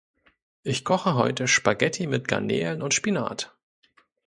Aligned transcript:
Ich 0.63 0.83
koche 0.83 1.13
heute 1.13 1.47
Spaghetti 1.47 2.07
mit 2.07 2.27
Garnelen 2.27 2.81
und 2.81 2.95
Spinat. 2.95 3.55